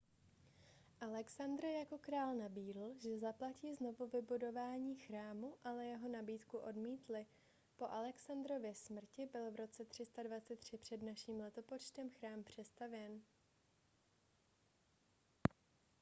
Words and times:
alexandr 1.01 1.65
jako 1.65 1.97
král 1.97 2.35
nabídl 2.35 2.79
že 3.03 3.17
zaplatí 3.19 3.75
znovuvybudování 3.75 4.95
chrámu 4.95 5.55
ale 5.63 5.85
jeho 5.85 6.09
nabídku 6.09 6.57
odmítli 6.57 7.25
po 7.77 7.87
alexandrově 7.89 8.75
smrti 8.75 9.25
byl 9.25 9.51
v 9.51 9.55
roce 9.55 9.85
323 9.85 10.77
př 10.77 10.91
n 10.91 11.15
l 11.97 12.09
chrám 12.19 12.43
přestavěn 12.43 13.21